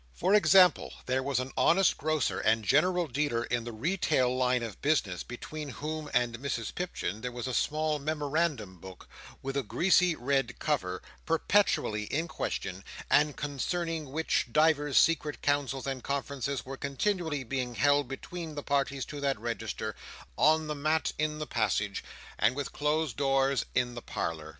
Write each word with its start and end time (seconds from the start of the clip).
For 0.15 0.33
example, 0.33 0.93
there 1.05 1.21
was 1.21 1.39
an 1.39 1.51
honest 1.55 1.95
grocer 1.95 2.39
and 2.39 2.63
general 2.65 3.05
dealer 3.05 3.43
in 3.43 3.65
the 3.65 3.71
retail 3.71 4.35
line 4.35 4.63
of 4.63 4.81
business, 4.81 5.21
between 5.21 5.69
whom 5.69 6.09
and 6.11 6.39
Mrs 6.39 6.73
Pipchin 6.73 7.21
there 7.21 7.31
was 7.31 7.45
a 7.45 7.53
small 7.53 7.99
memorandum 7.99 8.79
book, 8.79 9.07
with 9.43 9.55
a 9.55 9.61
greasy 9.61 10.15
red 10.15 10.57
cover, 10.57 11.03
perpetually 11.27 12.05
in 12.05 12.27
question, 12.27 12.83
and 13.11 13.35
concerning 13.37 14.11
which 14.11 14.47
divers 14.51 14.97
secret 14.97 15.43
councils 15.43 15.85
and 15.85 16.03
conferences 16.03 16.65
were 16.65 16.77
continually 16.77 17.43
being 17.43 17.75
held 17.75 18.07
between 18.07 18.55
the 18.55 18.63
parties 18.63 19.05
to 19.05 19.21
that 19.21 19.37
register, 19.39 19.95
on 20.35 20.65
the 20.65 20.73
mat 20.73 21.11
in 21.19 21.37
the 21.37 21.45
passage, 21.45 22.03
and 22.39 22.55
with 22.55 22.71
closed 22.73 23.17
doors 23.17 23.65
in 23.75 23.93
the 23.93 24.01
parlour. 24.01 24.49